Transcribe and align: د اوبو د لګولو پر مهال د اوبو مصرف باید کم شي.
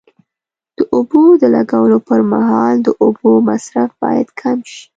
د 0.77 0.79
اوبو 0.95 1.23
د 1.41 1.43
لګولو 1.55 1.97
پر 2.07 2.19
مهال 2.31 2.75
د 2.83 2.87
اوبو 3.03 3.31
مصرف 3.49 3.89
باید 4.01 4.27
کم 4.41 4.57
شي. 4.71 4.83